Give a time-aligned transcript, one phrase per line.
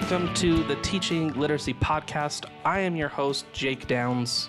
[0.00, 2.46] welcome to the Teaching Literacy Podcast.
[2.64, 4.48] I am your host, Jake Downs.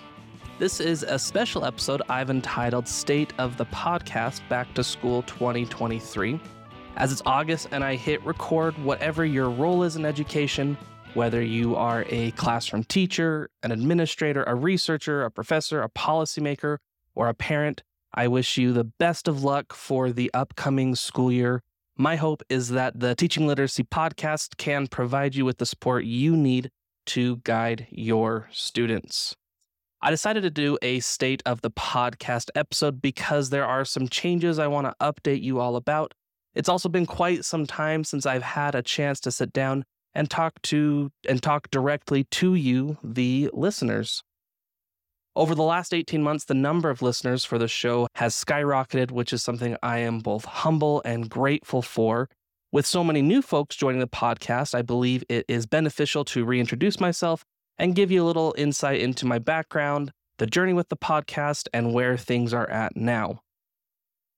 [0.58, 6.40] This is a special episode I've entitled State of the Podcast Back to School 2023.
[6.96, 10.76] As it's August and I hit record, whatever your role is in education,
[11.14, 16.78] whether you are a classroom teacher, an administrator, a researcher, a professor, a policymaker,
[17.14, 17.82] or a parent,
[18.14, 21.62] I wish you the best of luck for the upcoming school year.
[21.98, 26.34] My hope is that the Teaching Literacy podcast can provide you with the support you
[26.34, 26.70] need
[27.06, 29.36] to guide your students.
[30.00, 34.58] I decided to do a state of the podcast episode because there are some changes
[34.58, 36.14] I want to update you all about.
[36.54, 40.30] It's also been quite some time since I've had a chance to sit down and
[40.30, 44.22] talk to and talk directly to you, the listeners.
[45.34, 49.32] Over the last 18 months, the number of listeners for the show has skyrocketed, which
[49.32, 52.28] is something I am both humble and grateful for.
[52.70, 57.00] With so many new folks joining the podcast, I believe it is beneficial to reintroduce
[57.00, 57.46] myself
[57.78, 61.94] and give you a little insight into my background, the journey with the podcast, and
[61.94, 63.40] where things are at now.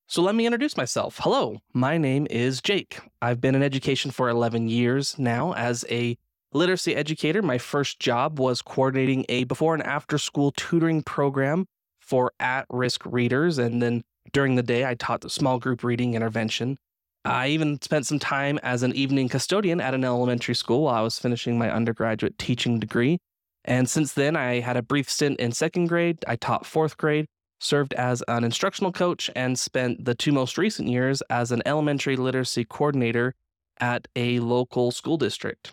[0.07, 1.19] So let me introduce myself.
[1.21, 3.01] Hello, my name is Jake.
[3.21, 6.17] I've been in education for 11 years now as a
[6.55, 7.43] literacy educator.
[7.43, 11.67] My first job was coordinating a before and after school tutoring program
[12.01, 13.59] for at risk readers.
[13.59, 14.03] And then
[14.33, 16.79] during the day, I taught the small group reading intervention.
[17.25, 21.01] I even spent some time as an evening custodian at an elementary school while I
[21.01, 23.19] was finishing my undergraduate teaching degree.
[23.65, 26.23] And since then, I had a brief stint in second grade.
[26.29, 27.27] I taught fourth grade,
[27.61, 32.17] served as an instructional coach, and spent the two most recent years as an elementary
[32.17, 33.35] literacy coordinator
[33.81, 35.73] at a local school district.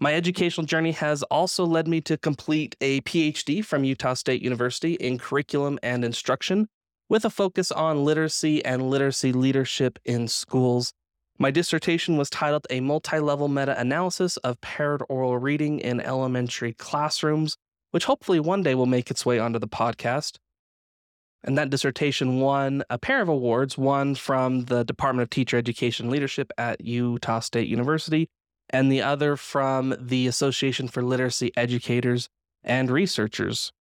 [0.00, 4.94] My educational journey has also led me to complete a PhD from Utah State University
[4.94, 6.68] in curriculum and instruction
[7.08, 10.92] with a focus on literacy and literacy leadership in schools.
[11.36, 16.74] My dissertation was titled A Multi Level Meta Analysis of Paired Oral Reading in Elementary
[16.74, 17.56] Classrooms,
[17.90, 20.36] which hopefully one day will make its way onto the podcast.
[21.42, 26.08] And that dissertation won a pair of awards one from the Department of Teacher Education
[26.08, 28.28] Leadership at Utah State University,
[28.70, 32.28] and the other from the Association for Literacy Educators
[32.62, 33.72] and Researchers.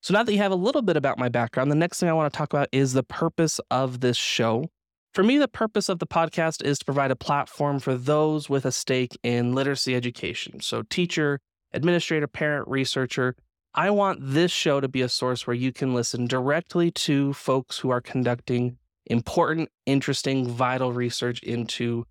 [0.00, 2.12] So, now that you have a little bit about my background, the next thing I
[2.12, 4.70] want to talk about is the purpose of this show.
[5.14, 8.64] For me, the purpose of the podcast is to provide a platform for those with
[8.64, 10.60] a stake in literacy education.
[10.60, 11.40] So, teacher,
[11.72, 13.34] administrator, parent, researcher.
[13.74, 17.78] I want this show to be a source where you can listen directly to folks
[17.78, 22.06] who are conducting important, interesting, vital research into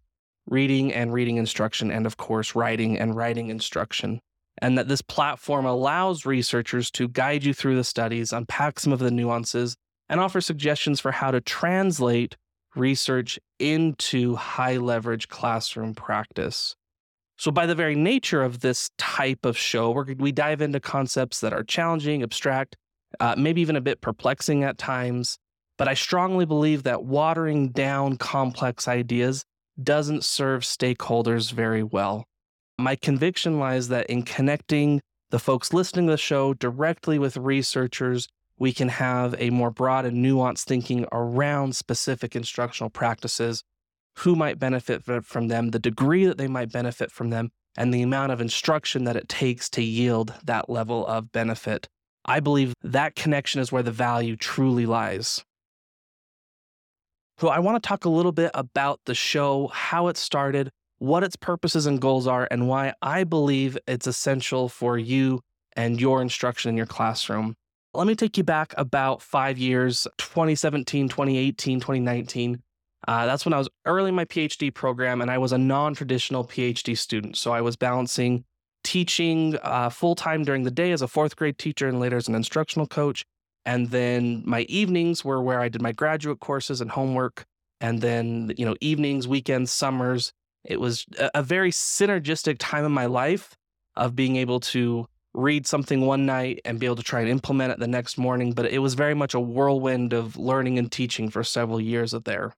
[0.48, 4.20] reading and reading instruction, and of course, writing and writing instruction.
[4.60, 9.00] And that this platform allows researchers to guide you through the studies, unpack some of
[9.00, 9.76] the nuances,
[10.08, 12.38] and offer suggestions for how to translate
[12.76, 16.76] research into high leverage classroom practice.
[17.38, 21.54] So, by the very nature of this type of show, we dive into concepts that
[21.54, 22.78] are challenging, abstract,
[23.20, 25.38] uh, maybe even a bit perplexing at times.
[25.78, 29.44] But I strongly believe that watering down complex ideas
[29.82, 32.26] doesn't serve stakeholders very well.
[32.78, 38.28] My conviction lies that in connecting the folks listening to the show directly with researchers,
[38.58, 43.64] we can have a more broad and nuanced thinking around specific instructional practices,
[44.20, 48.02] who might benefit from them, the degree that they might benefit from them, and the
[48.02, 51.88] amount of instruction that it takes to yield that level of benefit.
[52.24, 55.44] I believe that connection is where the value truly lies.
[57.38, 60.70] So, I want to talk a little bit about the show, how it started,
[61.00, 65.42] what its purposes and goals are, and why I believe it's essential for you
[65.76, 67.56] and your instruction in your classroom.
[67.94, 72.62] Let me take you back about five years 2017, 2018, 2019.
[73.06, 75.94] Uh, that's when I was early in my PhD program, and I was a non
[75.94, 77.36] traditional PhD student.
[77.36, 78.46] So, I was balancing
[78.86, 82.30] teaching uh, full time during the day as a fourth grade teacher and later as
[82.30, 83.26] an instructional coach,
[83.66, 87.46] and then my evenings were where I did my graduate courses and homework.
[87.82, 90.32] And then, you know, evenings, weekends, summers.
[90.64, 93.56] It was a very synergistic time in my life
[93.96, 97.74] of being able to read something one night and be able to try and implement
[97.74, 98.54] it the next morning.
[98.54, 102.24] But it was very much a whirlwind of learning and teaching for several years of
[102.24, 102.54] there.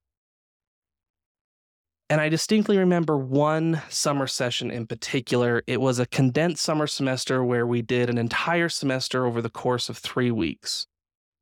[2.09, 5.63] And I distinctly remember one summer session in particular.
[5.68, 9.89] It was a condensed summer semester where we did an entire semester over the course
[9.89, 10.88] of three weeks.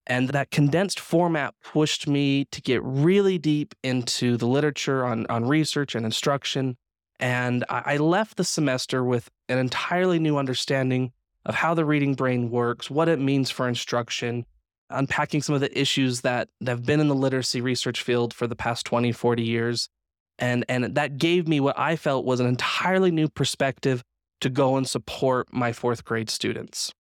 [0.08, 5.48] And that condensed format pushed me to get really deep into the literature on, on
[5.48, 6.78] research and instruction.
[7.20, 11.12] And I left the semester with an entirely new understanding
[11.46, 14.46] of how the reading brain works, what it means for instruction,
[14.90, 18.56] unpacking some of the issues that have been in the literacy research field for the
[18.56, 19.90] past 20, 40 years.
[20.38, 24.04] And, and that gave me what I felt was an entirely new perspective
[24.42, 26.94] to go and support my fourth grade students.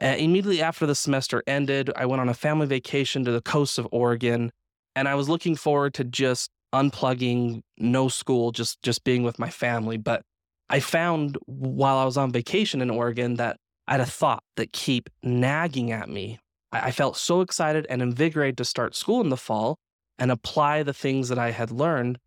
[0.00, 3.78] Uh, immediately after the semester ended, I went on a family vacation to the coast
[3.78, 4.52] of Oregon,
[4.94, 9.50] and I was looking forward to just unplugging, no school, just just being with my
[9.50, 9.96] family.
[9.96, 10.22] But
[10.68, 13.56] I found while I was on vacation in Oregon that
[13.88, 16.38] I had a thought that keep nagging at me.
[16.72, 19.78] I, I felt so excited and invigorated to start school in the fall
[20.18, 22.18] and apply the things that I had learned.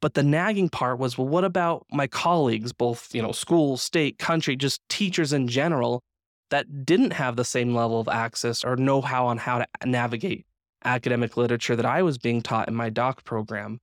[0.00, 4.18] But the nagging part was, well, what about my colleagues, both, you know, school, state,
[4.18, 6.02] country, just teachers in general
[6.50, 10.46] that didn't have the same level of access or know how on how to navigate
[10.84, 13.80] academic literature that I was being taught in my doc program.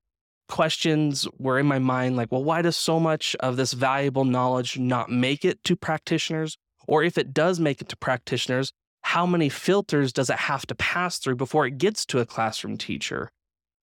[0.47, 4.77] Questions were in my mind like, well, why does so much of this valuable knowledge
[4.77, 6.57] not make it to practitioners?
[6.87, 8.71] Or if it does make it to practitioners,
[9.01, 12.77] how many filters does it have to pass through before it gets to a classroom
[12.77, 13.31] teacher?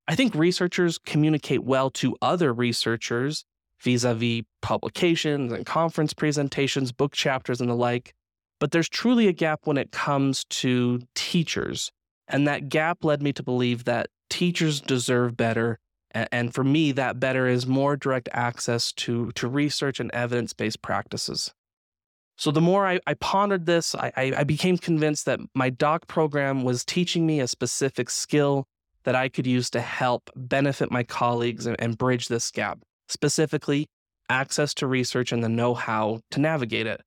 [0.09, 3.45] I think researchers communicate well to other researchers
[3.81, 8.15] vis a vis publications and conference presentations, book chapters, and the like.
[8.63, 11.91] But there's truly a gap when it comes to teachers.
[12.29, 15.81] And that gap led me to believe that teachers deserve better.
[16.13, 20.81] And for me, that better is more direct access to, to research and evidence based
[20.81, 21.53] practices.
[22.39, 26.63] So the more I, I pondered this, I, I became convinced that my doc program
[26.63, 28.69] was teaching me a specific skill
[29.03, 33.87] that I could use to help benefit my colleagues and, and bridge this gap, specifically
[34.29, 37.01] access to research and the know how to navigate it.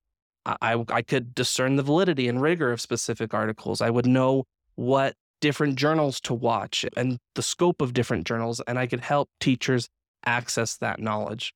[0.46, 3.80] I, I could discern the validity and rigor of specific articles.
[3.80, 4.44] I would know
[4.76, 9.28] what different journals to watch and the scope of different journals, and I could help
[9.40, 9.88] teachers
[10.24, 11.52] access that knowledge.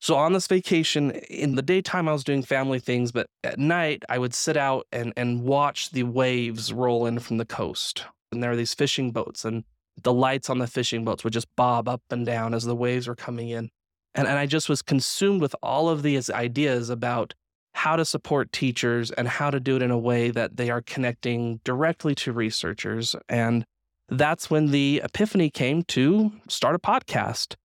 [0.00, 4.04] So on this vacation, in the daytime, I was doing family things, but at night,
[4.08, 8.04] I would sit out and, and watch the waves roll in from the coast.
[8.30, 9.64] And there are these fishing boats, and
[10.02, 13.08] the lights on the fishing boats would just bob up and down as the waves
[13.08, 13.70] were coming in.
[14.14, 17.32] And, and I just was consumed with all of these ideas about
[17.74, 20.80] how to support teachers and how to do it in a way that they are
[20.80, 23.14] connecting directly to researchers.
[23.28, 23.64] And
[24.08, 27.56] that's when the epiphany came to start a podcast.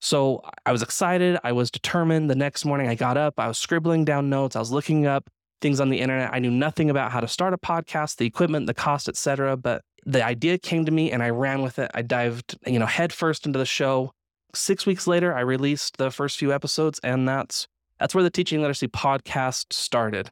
[0.00, 1.38] So I was excited.
[1.44, 2.30] I was determined.
[2.30, 5.28] The next morning I got up, I was scribbling down notes, I was looking up
[5.60, 6.30] things on the internet.
[6.32, 9.56] I knew nothing about how to start a podcast, the equipment, the cost, etc.
[9.56, 11.90] But the idea came to me and I ran with it.
[11.94, 14.12] I dived, you know, headfirst into the show.
[14.54, 17.66] Six weeks later, I released the first few episodes, and that's
[17.98, 20.30] that's where the Teaching Literacy podcast started.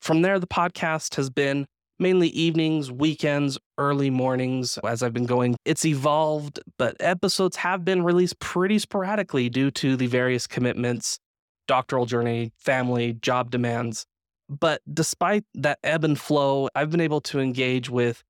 [0.00, 1.66] From there, the podcast has been
[1.98, 5.56] mainly evenings, weekends, early mornings as I've been going.
[5.64, 11.18] It's evolved, but episodes have been released pretty sporadically due to the various commitments,
[11.66, 14.06] doctoral journey, family, job demands.
[14.48, 18.22] But despite that ebb and flow, I've been able to engage with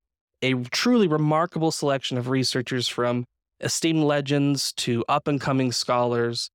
[0.42, 3.24] a truly remarkable selection of researchers from
[3.60, 6.50] esteemed legends to up and coming scholars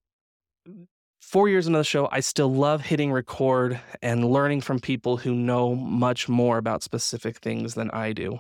[1.22, 5.34] four years into the show, I still love hitting record and learning from people who
[5.34, 8.40] know much more about specific things than I do.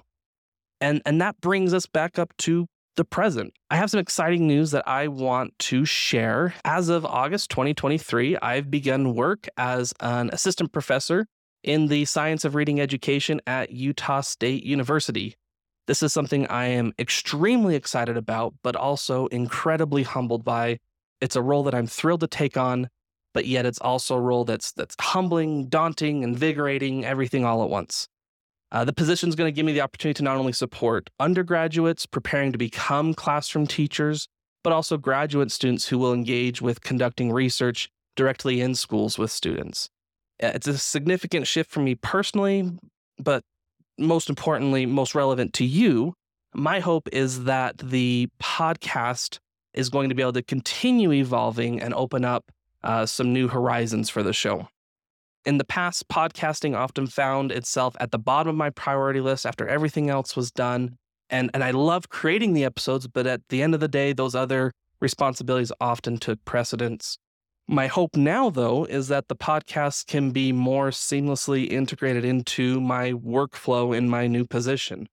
[0.81, 3.54] And, and that brings us back up to the present.
[3.70, 6.54] I have some exciting news that I want to share.
[6.64, 11.26] As of August 2023, I've begun work as an assistant professor
[11.64, 15.36] in the science of reading education at Utah State University.
[15.88, 20.80] This is something I am extremely excited about, but also incredibly humbled by
[21.23, 22.89] it's a role that I'm thrilled to take on,
[23.33, 28.09] but yet it's also a role that's that's humbling, daunting, invigorating, everything all at once.
[28.73, 32.06] Uh, the position is going to give me the opportunity to not only support undergraduates
[32.06, 34.27] preparing to become classroom teachers,
[34.65, 37.87] but also graduate students who will engage with conducting research
[38.18, 39.89] directly in schools with students.
[40.42, 42.69] Uh, it's a significant shift for me personally,
[43.18, 43.44] but
[43.97, 46.15] most importantly, most relevant to you.
[46.53, 49.39] My hope is that the podcast
[49.73, 52.51] is going to be able to continue evolving and open up
[52.83, 54.68] uh, some new horizons for the show.
[55.45, 59.68] In the past, podcasting often found itself at the bottom of my priority list after
[59.68, 60.97] everything else was done.
[61.30, 64.35] And, and I love creating the episodes, but at the end of the day, those
[64.35, 67.18] other responsibilities often took precedence.
[67.68, 73.11] My hope now, though, is that the podcast can be more seamlessly integrated into my
[73.13, 75.07] workflow in my new position.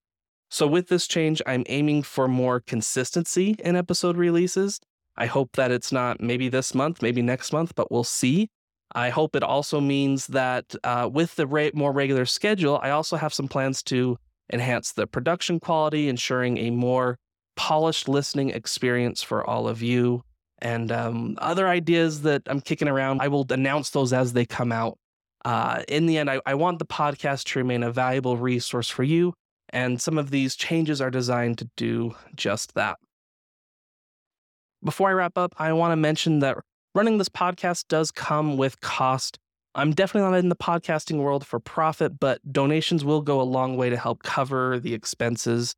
[0.53, 4.81] So, with this change, I'm aiming for more consistency in episode releases.
[5.15, 8.49] I hope that it's not maybe this month, maybe next month, but we'll see.
[8.93, 13.15] I hope it also means that uh, with the re- more regular schedule, I also
[13.15, 14.17] have some plans to
[14.51, 17.17] enhance the production quality, ensuring a more
[17.55, 20.21] polished listening experience for all of you.
[20.61, 24.73] And um, other ideas that I'm kicking around, I will announce those as they come
[24.73, 24.97] out.
[25.45, 29.03] Uh, in the end, I, I want the podcast to remain a valuable resource for
[29.03, 29.33] you
[29.73, 32.97] and some of these changes are designed to do just that.
[34.83, 36.57] Before I wrap up, I want to mention that
[36.95, 39.37] running this podcast does come with cost.
[39.75, 43.77] I'm definitely not in the podcasting world for profit, but donations will go a long
[43.77, 45.75] way to help cover the expenses.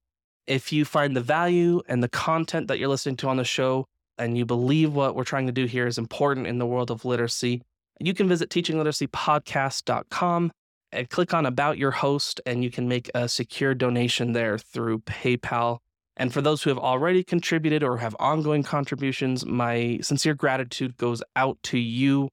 [0.48, 3.86] If you find the value and the content that you're listening to on the show,
[4.18, 7.06] and you believe what we're trying to do here is important in the world of
[7.06, 7.62] literacy,
[8.00, 10.52] you can visit teachingliteracypodcast.com
[10.94, 15.00] and click on About Your Host, and you can make a secure donation there through
[15.00, 15.80] PayPal.
[16.16, 21.24] And for those who have already contributed or have ongoing contributions, my sincere gratitude goes
[21.36, 22.30] out to you.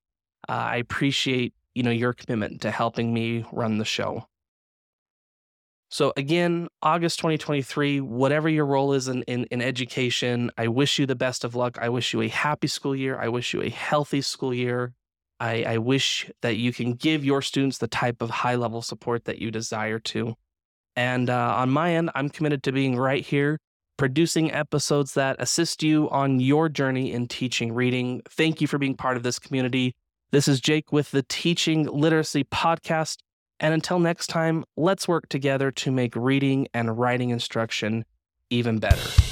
[0.49, 4.26] Uh, I appreciate you know your commitment to helping me run the show.
[5.93, 11.07] So again, August 2023, whatever your role is in, in, in, education, I wish you
[11.07, 11.79] the best of luck.
[11.81, 13.19] I wish you a happy school year.
[13.19, 14.95] I wish you a healthy school year.
[15.41, 19.25] I, I wish that you can give your students the type of high level support
[19.25, 20.35] that you desire to.
[20.97, 23.59] And uh, on my end, I'm committed to being right here,
[23.97, 28.21] producing episodes that assist you on your journey in teaching reading.
[28.29, 29.95] Thank you for being part of this community.
[30.31, 33.19] This is Jake with the Teaching Literacy Podcast.
[33.59, 38.05] And until next time, let's work together to make reading and writing instruction
[38.51, 39.30] even better.